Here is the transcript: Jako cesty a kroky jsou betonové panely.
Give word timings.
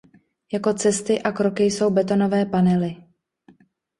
Jako 0.53 0.73
cesty 0.73 1.21
a 1.21 1.31
kroky 1.31 1.63
jsou 1.63 1.89
betonové 1.89 2.45
panely. 2.45 2.95